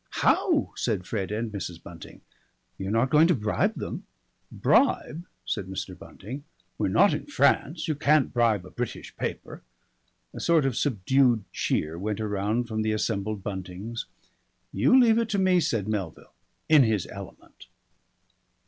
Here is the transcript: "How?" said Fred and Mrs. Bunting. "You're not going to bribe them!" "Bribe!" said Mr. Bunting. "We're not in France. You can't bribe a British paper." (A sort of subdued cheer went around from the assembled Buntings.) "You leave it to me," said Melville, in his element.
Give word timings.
"How?" 0.25 0.71
said 0.75 1.05
Fred 1.05 1.31
and 1.31 1.51
Mrs. 1.51 1.83
Bunting. 1.83 2.21
"You're 2.75 2.89
not 2.89 3.11
going 3.11 3.27
to 3.27 3.35
bribe 3.35 3.75
them!" 3.75 4.05
"Bribe!" 4.51 5.27
said 5.45 5.67
Mr. 5.67 5.95
Bunting. 5.95 6.43
"We're 6.79 6.87
not 6.87 7.13
in 7.13 7.27
France. 7.27 7.87
You 7.87 7.93
can't 7.93 8.33
bribe 8.33 8.65
a 8.65 8.71
British 8.71 9.15
paper." 9.15 9.61
(A 10.33 10.39
sort 10.39 10.65
of 10.65 10.75
subdued 10.75 11.43
cheer 11.53 11.99
went 11.99 12.19
around 12.19 12.67
from 12.67 12.81
the 12.81 12.93
assembled 12.93 13.43
Buntings.) 13.43 14.07
"You 14.73 14.99
leave 14.99 15.19
it 15.19 15.29
to 15.29 15.37
me," 15.37 15.59
said 15.59 15.87
Melville, 15.87 16.33
in 16.67 16.81
his 16.81 17.05
element. 17.05 17.67